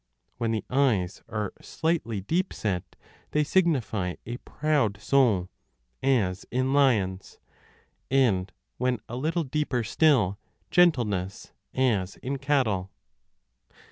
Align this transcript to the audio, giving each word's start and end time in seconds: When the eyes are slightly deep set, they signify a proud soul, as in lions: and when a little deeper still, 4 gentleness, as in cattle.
When 0.39 0.49
the 0.49 0.65
eyes 0.67 1.21
are 1.29 1.53
slightly 1.61 2.21
deep 2.21 2.53
set, 2.53 2.95
they 3.33 3.43
signify 3.43 4.15
a 4.25 4.37
proud 4.37 4.99
soul, 4.99 5.47
as 6.01 6.43
in 6.49 6.73
lions: 6.73 7.37
and 8.09 8.51
when 8.79 8.97
a 9.07 9.15
little 9.15 9.43
deeper 9.43 9.83
still, 9.83 10.39
4 10.63 10.65
gentleness, 10.71 11.53
as 11.75 12.15
in 12.15 12.39
cattle. 12.39 12.89